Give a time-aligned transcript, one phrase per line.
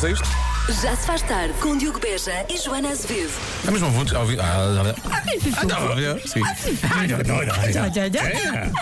[0.00, 0.82] Vamos a isto?
[0.82, 3.32] Já se faz tarde com Diogo Beja e Joana Azevedo.
[3.66, 4.40] Ah, mas não vou ouvir.
[4.40, 5.22] Ah, ah, ah,
[5.58, 6.40] ah, não, ah, sim.
[6.84, 8.72] Ah, não, não, não, não.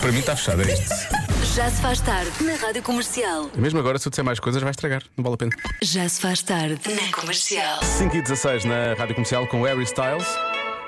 [0.00, 0.94] Para mim está fechado, é isto.
[1.56, 3.50] Já se faz tarde na Rádio Comercial.
[3.52, 5.02] E mesmo agora, se eu disser mais coisas, vai estragar.
[5.16, 5.50] Não vale a pena.
[5.82, 7.82] Já se faz tarde na Comercial.
[7.82, 10.26] 5 e 16 na Rádio Comercial com Harry Styles.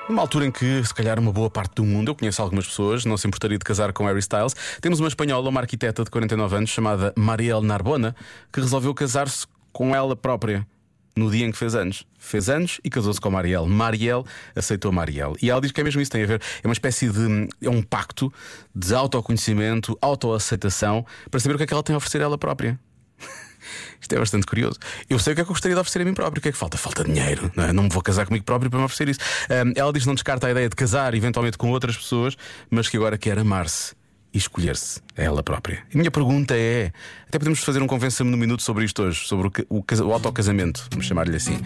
[0.09, 3.05] Numa altura em que, se calhar, uma boa parte do mundo, eu conheço algumas pessoas,
[3.05, 4.55] não se importaria de casar com Harry Styles.
[4.81, 8.15] Temos uma espanhola, uma arquiteta de 49 anos, chamada Marielle Narbona,
[8.51, 10.65] que resolveu casar-se com ela própria
[11.15, 12.07] no dia em que fez anos.
[12.17, 13.69] Fez anos e casou-se com Marielle.
[13.69, 14.23] Marielle
[14.55, 15.35] aceitou Marielle.
[15.43, 16.41] E ela diz que é mesmo isso, tem a ver.
[16.63, 17.47] É uma espécie de.
[17.61, 18.33] É um pacto
[18.73, 22.37] de autoconhecimento, autoaceitação, para saber o que é que ela tem a oferecer a ela
[22.37, 22.79] própria.
[23.99, 24.77] Isto é bastante curioso.
[25.09, 26.39] Eu sei o que é que eu gostaria de oferecer a mim próprio.
[26.39, 26.77] O que é que falta?
[26.77, 27.51] Falta dinheiro.
[27.55, 27.73] Não, é?
[27.73, 29.19] não me vou casar comigo próprio para me oferecer isso.
[29.49, 32.37] Um, ela diz que não descarta a ideia de casar eventualmente com outras pessoas,
[32.69, 33.98] mas que agora quer amar-se
[34.33, 35.83] e escolher-se a ela própria.
[35.91, 36.91] E a minha pergunta é:
[37.27, 40.87] até podemos fazer um convença-me no minuto sobre isto hoje, sobre o, o, o autocasamento,
[40.91, 41.59] vamos chamar-lhe assim.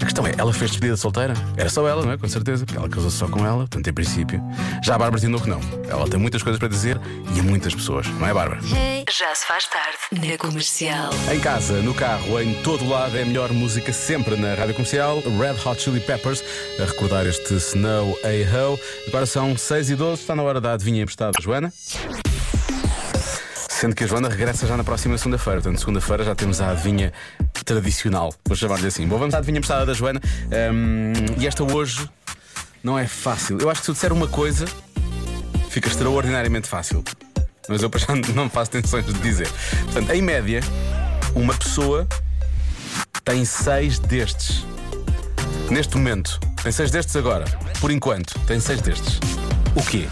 [0.00, 1.34] A questão é: ela fez despedida solteira?
[1.56, 2.16] Era só ela, não é?
[2.16, 4.42] Com certeza, porque ela casou-se só com ela, portanto, em princípio.
[4.82, 5.60] Já a Bárbara Tinoco não.
[5.88, 7.00] Ela tem muitas coisas para dizer
[7.34, 8.60] e a muitas pessoas, não é, Bárbara?
[8.62, 11.10] Já se faz tarde na Comercial.
[11.32, 15.20] Em casa, no carro, em todo lado, é a melhor música sempre na rádio comercial.
[15.20, 16.42] Red Hot Chili Peppers,
[16.80, 18.78] a recordar este Snow A-Ho.
[19.08, 21.72] Agora são 6 e 12, está na hora da adivinha emprestada, Joana.
[23.68, 25.60] Sendo que a Joana regressa já na próxima segunda-feira.
[25.60, 27.12] Portanto, segunda-feira já temos a adivinha
[27.64, 28.34] tradicional.
[28.46, 29.06] Vou chamar-lhe assim.
[29.06, 30.20] Bom, vamos à adivinha emprestada da Joana.
[30.72, 32.08] Um, e esta hoje
[32.82, 33.60] não é fácil.
[33.60, 34.64] Eu acho que se eu disser uma coisa,
[35.68, 37.04] fica extraordinariamente fácil.
[37.68, 39.48] Mas eu para já não faço tensões de dizer.
[39.84, 40.60] Portanto, em média,
[41.34, 42.06] uma pessoa
[43.24, 44.64] tem seis destes.
[45.68, 47.44] Neste momento, tem seis destes agora.
[47.80, 49.18] Por enquanto, tem seis destes.
[49.74, 50.08] O quê?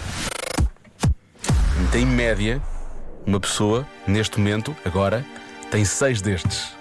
[1.95, 2.61] Em média,
[3.25, 5.25] uma pessoa, neste momento, agora,
[5.71, 6.75] tem seis destes.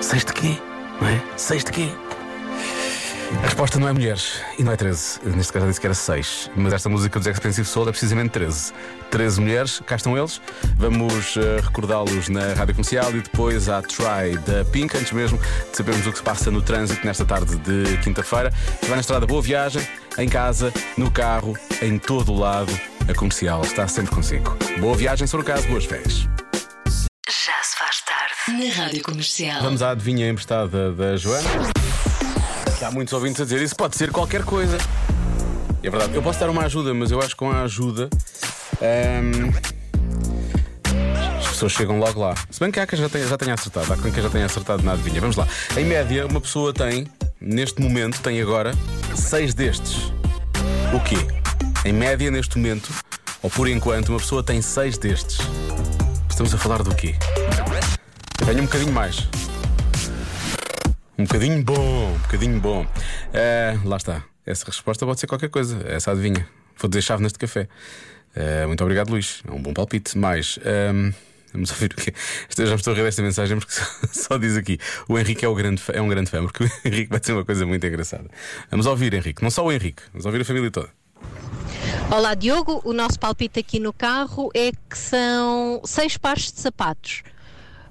[0.00, 0.58] Seis de quê?
[1.00, 1.22] Não é?
[1.36, 1.88] Seis de quê?
[3.40, 5.20] A resposta não é mulheres e não é 13.
[5.26, 6.50] Neste caso já disse que era 6.
[6.56, 8.72] Mas esta música dos Expensive Soul é precisamente 13.
[9.12, 10.40] 13 mulheres, cá estão eles.
[10.76, 15.76] Vamos uh, recordá-los na rádio comercial e depois à Try da Pink, antes mesmo de
[15.76, 18.52] sabermos o que se passa no trânsito nesta tarde de quinta-feira.
[18.82, 19.86] Vai na estrada, boa viagem,
[20.18, 22.72] em casa, no carro, em todo o lado.
[23.08, 24.54] A comercial está sempre consigo.
[24.80, 26.28] Boa viagem, se for o caso, boas férias.
[27.26, 29.62] Já se faz tarde na Rádio Comercial.
[29.62, 31.48] Vamos à adivinha emprestada da Joana.
[32.82, 34.76] Há muitos ouvintes a dizer isso pode ser qualquer coisa.
[35.82, 38.10] E é verdade, eu posso dar uma ajuda, mas eu acho que com a ajuda.
[38.82, 39.52] hum,
[41.38, 42.34] as pessoas chegam logo lá.
[42.50, 44.82] Se bem que há quem já tenha, já tenha acertado, há quem já tenha acertado
[44.82, 45.20] na adivinha.
[45.20, 45.48] Vamos lá.
[45.78, 47.06] Em média, uma pessoa tem,
[47.40, 48.74] neste momento, tem agora
[49.14, 50.12] seis destes.
[50.92, 51.16] O quê?
[51.84, 52.92] Em média, neste momento,
[53.40, 55.38] ou por enquanto, uma pessoa tem seis destes.
[56.28, 57.14] Estamos a falar do quê?
[58.40, 59.28] Eu tenho um bocadinho mais.
[61.16, 62.86] Um bocadinho bom, um bocadinho bom.
[63.32, 64.24] Eh, lá está.
[64.44, 65.80] Essa resposta pode ser qualquer coisa.
[65.86, 66.46] Essa adivinha.
[66.76, 67.68] Vou dizer chávenas de café.
[68.34, 69.42] Eh, muito obrigado, Luís.
[69.46, 70.18] É um bom palpite.
[70.18, 70.58] Mais.
[70.64, 71.12] ehm,
[71.52, 72.12] vamos ouvir o quê?
[72.56, 74.78] Já me estou a rir desta mensagem porque só, só diz aqui:
[75.08, 77.44] o Henrique é, o grande, é um grande fã, porque o Henrique vai ser uma
[77.44, 78.28] coisa muito engraçada.
[78.70, 79.42] Vamos ouvir, Henrique.
[79.42, 80.90] Não só o Henrique, vamos ouvir a família toda.
[82.10, 87.22] Olá Diogo, o nosso palpite aqui no carro é que são seis pares de sapatos.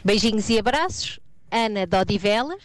[0.03, 1.19] Beijinhos e abraços,
[1.51, 2.63] Ana de Odivelas.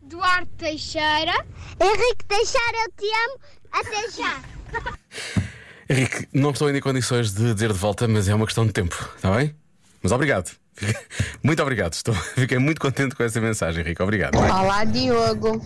[0.00, 1.44] Duarte Teixeira.
[1.80, 3.40] Henrique Teixeira, eu te amo.
[3.72, 4.42] Até já.
[5.90, 8.72] Henrique, não estou ainda em condições de dizer de volta, mas é uma questão de
[8.72, 9.54] tempo, está bem?
[10.02, 10.52] Mas obrigado.
[11.42, 11.94] Muito obrigado.
[11.94, 14.02] Estou, fiquei muito contente com essa mensagem, Henrique.
[14.02, 14.36] Obrigado.
[14.36, 15.60] Olá, Diogo.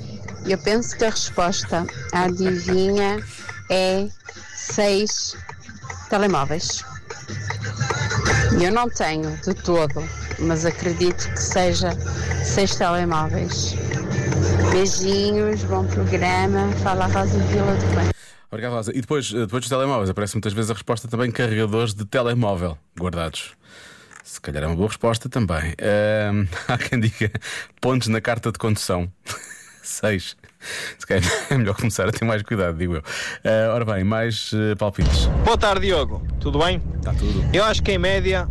[0.47, 3.23] Eu penso que a resposta à adivinha
[3.71, 4.09] é
[4.73, 5.37] seis
[6.11, 6.85] telemóveis.
[8.63, 10.03] Eu não tenho de todo,
[10.39, 11.91] mas acredito que seja
[12.45, 13.75] seis telemóveis.
[14.71, 16.71] Beijinhos, bom programa.
[16.83, 18.11] Fala Rosa Vila do Bem.
[18.51, 18.93] Obrigado, Rosa.
[18.95, 22.79] E depois, eh, depois dos telemóveis, aparece muitas vezes a resposta também carregadores de telemóvel
[22.99, 23.53] guardados.
[24.23, 25.75] Se calhar é uma boa resposta também.
[25.81, 27.31] Ahm, há quem diga
[27.81, 29.11] pontos na carta de condução.
[29.89, 30.37] Seis.
[30.99, 33.03] Se calhar é melhor começar a ter mais cuidado, digo eu.
[33.43, 35.27] Ah, ora bem, mais eh, palpites.
[35.45, 36.23] Boa tarde, Diogo.
[36.39, 36.83] Tudo bem?
[36.97, 37.49] Está tudo.
[37.55, 38.47] Eu acho que em média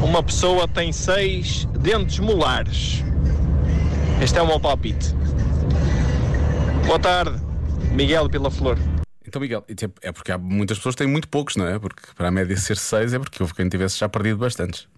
[0.00, 3.02] uma pessoa tem seis dentes molares.
[4.22, 5.12] Este é o meu palpite.
[6.86, 7.38] Boa tarde,
[7.90, 8.78] Miguel Pela Flor.
[9.26, 9.64] Então, Miguel,
[10.00, 11.78] é porque há muitas pessoas que têm muito poucos, não é?
[11.78, 14.88] Porque para a média ser seis é porque houve quem tivesse já perdido bastantes.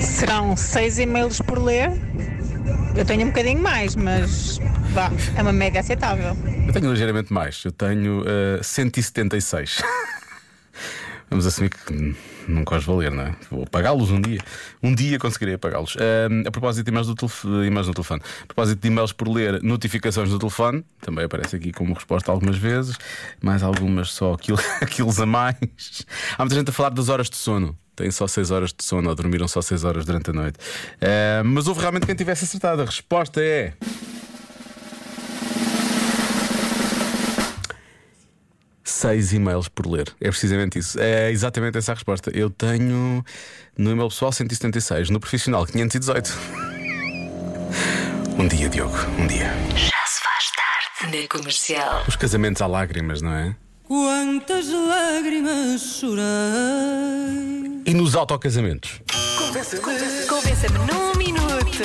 [0.00, 1.90] Serão seis e-mails por ler.
[2.96, 4.58] Eu tenho um bocadinho mais, mas
[4.92, 6.36] vá, é uma média aceitável.
[6.66, 9.82] Eu tenho ligeiramente mais, eu tenho eh, 176.
[11.28, 12.14] Vamos assumir que hum,
[12.46, 13.34] nunca os vou ler, não é?
[13.50, 14.40] Vou apagá-los um dia.
[14.80, 15.96] Um dia conseguirei apagá-los.
[15.96, 19.28] Ahm, a propósito de e-mails, do telef- e-mails no telefone, a propósito de e-mails por
[19.28, 22.96] ler, notificações no telefone, também aparece aqui como resposta algumas vezes,
[23.42, 25.56] mais algumas só aquilo, aqueles a mais.
[26.38, 27.76] Há muita gente a falar das horas de sono.
[27.96, 30.58] Têm só 6 horas de sono ou dormiram só 6 horas durante a noite.
[31.00, 32.82] Ah, mas houve realmente quem tivesse acertado.
[32.82, 33.72] A resposta é.
[38.84, 40.14] Seis e-mails por ler.
[40.20, 40.98] É precisamente isso.
[41.00, 42.30] É exatamente essa a resposta.
[42.34, 43.24] Eu tenho
[43.76, 46.32] no e-mail pessoal 176, no profissional 518.
[48.38, 49.50] Um dia, Diogo, um dia.
[49.74, 52.04] Já se faz tarde na comercial.
[52.06, 53.56] Os casamentos há lágrimas, não é?
[53.86, 56.24] Quantas lágrimas chorei.
[57.86, 59.00] E nos autocasamentos?
[60.28, 61.82] Convença-me num minuto.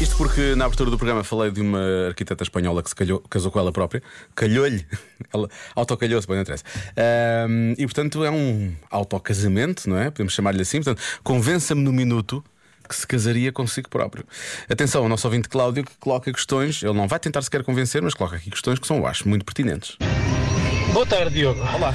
[0.00, 3.50] Isto porque na abertura do programa falei de uma arquiteta espanhola que se calhou- casou
[3.52, 4.02] com ela própria.
[4.34, 4.84] Calhou-lhe.
[5.32, 6.64] Ela autocalhou-se, bem, não interessa.
[6.96, 10.10] Ahm, e portanto é um autocasamento, não é?
[10.10, 10.78] Podemos chamar-lhe assim.
[10.82, 12.44] Portanto, convença-me no minuto
[12.88, 14.24] que se casaria consigo próprio.
[14.68, 16.82] Atenção ao nosso ouvinte Cláudio que coloca questões.
[16.82, 19.44] Ele não vai tentar sequer convencer, mas coloca aqui questões que são, eu acho, muito
[19.44, 19.96] pertinentes.
[20.96, 21.60] Boa tarde, Diogo.
[21.74, 21.92] Olá.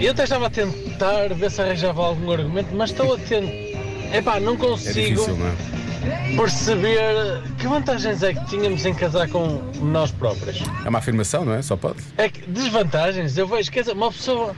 [0.00, 4.16] eu até estava a tentar ver se arranjava algum argumento, mas estou a tentar.
[4.16, 6.34] Epá, não É consigo difícil, não é?
[6.34, 10.62] perceber que vantagens é que tínhamos em casar com nós próprios.
[10.82, 11.60] É uma afirmação, não é?
[11.60, 11.98] Só pode.
[12.16, 14.56] É que desvantagens, eu vejo, quer dizer, uma pessoa.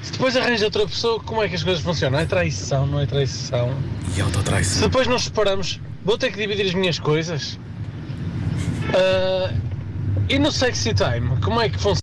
[0.00, 2.20] Se depois arranja outra pessoa, como é que as coisas funcionam?
[2.20, 3.74] É traição, não é traição?
[4.16, 4.74] E autotraição.
[4.74, 7.58] Se depois nos separamos, vou ter que dividir as minhas coisas?
[8.94, 9.52] Ah,
[10.28, 12.01] e no sexy time, como é que funciona?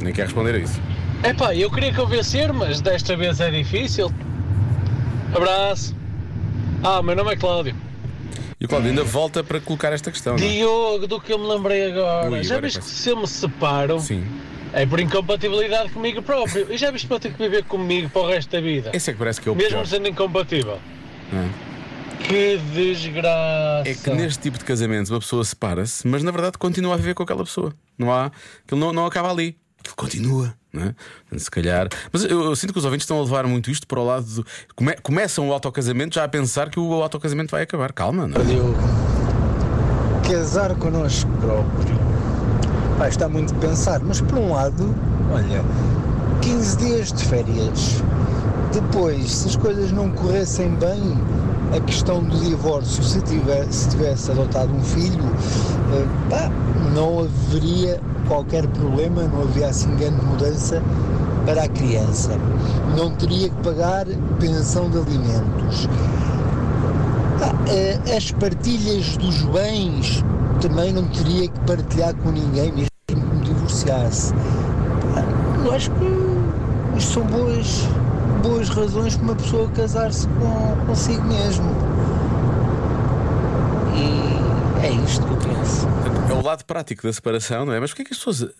[0.00, 0.80] Nem quer responder a isso.
[1.22, 4.12] Epá, eu queria convencer, mas desta vez é difícil.
[5.34, 5.94] Abraço.
[6.82, 7.74] Ah, meu nome é Cláudio.
[8.60, 10.34] E o Cláudio ainda volta para colocar esta questão.
[10.34, 10.36] é?
[10.36, 12.30] Diogo, do que eu me lembrei agora.
[12.30, 14.24] Ui, já agora viste é que se eu me separo, Sim.
[14.72, 16.66] é por incompatibilidade comigo próprio.
[16.70, 18.90] E já viste para ter que viver comigo para o resto da vida?
[18.92, 19.86] Esse é que parece que é o Mesmo pior.
[19.86, 20.78] sendo incompatível.
[21.32, 21.63] é?
[22.24, 23.88] Que desgraça.
[23.88, 27.14] É que neste tipo de casamentos uma pessoa separa-se, mas na verdade continua a viver
[27.14, 27.72] com aquela pessoa.
[27.98, 28.30] Não há.
[28.64, 29.56] Aquilo não, não acaba ali.
[29.80, 30.54] Aquilo continua.
[30.72, 30.94] Não é?
[31.20, 31.88] Portanto, Se calhar.
[32.12, 34.24] Mas eu, eu sinto que os ouvintes estão a levar muito isto para o lado
[34.26, 34.46] do.
[34.74, 37.92] Come- começam o autocasamento já a pensar que o autocasamento vai acabar.
[37.92, 38.44] Calma, não é?
[38.44, 38.74] Diogo,
[40.28, 41.94] casar connosco próprio.
[42.98, 44.94] Pá, está muito a pensar, mas por um lado,
[45.32, 45.62] olha,
[46.40, 48.02] 15 dias de férias.
[48.72, 51.16] Depois, se as coisas não corressem bem,
[51.74, 55.24] a questão do divórcio, se, tiver, se tivesse adotado um filho,
[55.92, 56.50] eh, pá,
[56.94, 60.80] não haveria qualquer problema, não havia assim grande mudança
[61.44, 62.38] para a criança.
[62.96, 64.06] Não teria que pagar
[64.38, 65.88] pensão de alimentos.
[67.68, 70.24] Eh, as partilhas dos bens
[70.60, 74.32] também não teria que partilhar com ninguém, mesmo que me divorciasse.
[75.64, 77.88] Eu acho que são boas,
[78.42, 81.70] boas razões para uma pessoa casar-se com, consigo mesmo.
[83.94, 85.86] E é isto que eu penso.
[86.30, 87.80] É o lado prático da separação, não é?
[87.80, 88.50] Mas porquê é que as pessoas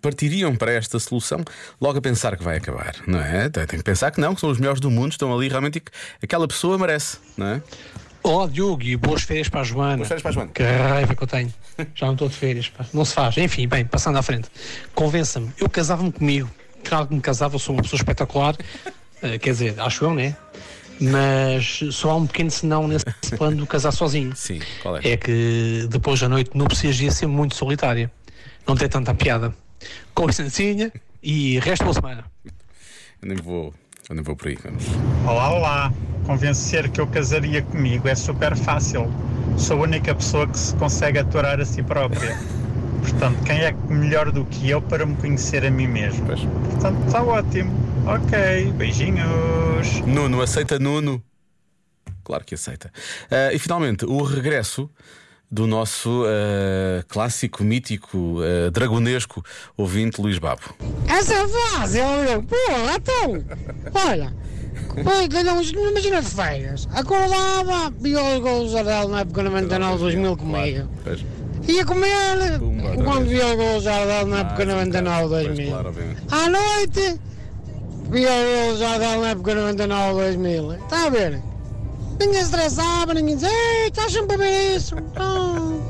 [0.00, 1.44] partiriam para esta solução
[1.80, 3.48] logo a pensar que vai acabar, não é?
[3.48, 5.80] Tem que pensar que não, que são os melhores do mundo, estão ali realmente e
[5.80, 5.90] que
[6.22, 7.62] aquela pessoa merece, não é?
[8.22, 9.96] Olá Diogo e boas férias para a Joana.
[9.96, 10.50] Boas férias para a Joana.
[10.52, 11.54] Que raiva que eu tenho.
[11.94, 12.84] Já não estou de férias, pá.
[12.92, 13.36] Não se faz.
[13.38, 14.48] Enfim, bem, passando à frente.
[14.94, 16.50] Convença-me, eu casava-me comigo.
[16.84, 18.56] Claro que me casava, eu sou uma pessoa espetacular.
[19.22, 20.36] Eh, quer dizer, acho eu, né?
[21.00, 23.04] Mas só há um pequeno senão nesse
[23.36, 24.34] plano de casar sozinho.
[24.34, 25.00] Sim, qual é?
[25.04, 28.10] É que depois da noite núpcias ia ser muito solitária.
[28.66, 29.54] Não tem tanta piada.
[30.14, 32.24] Com licencinha e resto boa semana.
[33.22, 33.72] Eu nem vou,
[34.08, 34.58] eu nem vou por aí.
[34.62, 34.84] Vamos.
[35.26, 35.92] Olá, olá.
[36.26, 39.10] Convencer que eu casaria comigo é super fácil.
[39.56, 42.36] Sou a única pessoa que se consegue aturar a si própria.
[43.00, 46.26] Portanto, quem é melhor do que eu para me conhecer a mim mesmo?
[46.26, 46.40] Pois.
[46.40, 47.87] Portanto, está ótimo.
[48.08, 50.00] Ok, beijinhos.
[50.06, 51.22] Nuno, aceita Nuno?
[52.24, 52.90] Claro que aceita.
[53.30, 54.90] Ah, e finalmente, o regresso
[55.50, 59.42] do nosso ah, clássico, mítico, ah, dragonesco
[59.76, 60.62] ouvinte Luís Babo.
[61.06, 62.42] Essa é fácil, meu.
[62.42, 62.56] Pô,
[62.96, 63.44] então.
[64.10, 64.34] Olha.
[65.04, 66.88] Foi, ganhamos, imagina de férias.
[66.92, 70.88] Acordava, via os gols do Jardel na época 99, 2000 comigo.
[71.68, 75.46] Ia comer Pumba, quando via os gols do Jardel na Ah, época sim, 99, pois,
[75.46, 75.68] 2000.
[75.70, 75.94] claro.
[76.30, 77.20] À noite,
[78.10, 80.72] via os gols do Jardel na época 99, 2000.
[80.74, 81.42] Está a ver?
[82.20, 84.96] Ninguém estressava, ninguém dizia, ei, estás sempre a ver isso.
[85.14, 85.80] Não.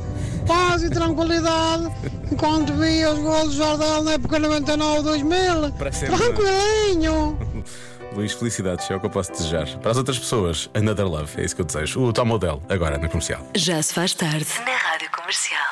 [0.46, 1.90] Paz e tranquilidade.
[2.30, 5.72] Enquanto via os gols do Jardel na época 99, 2000.
[5.72, 7.38] Para sempre, Tranquilinho.
[8.14, 9.66] Luís, felicidades, é o que eu posso desejar.
[9.78, 12.00] Para as outras pessoas, another love, é isso que eu desejo.
[12.02, 13.40] O Tom Model, agora na comercial.
[13.54, 15.67] Já se faz tarde na Rádio Comercial.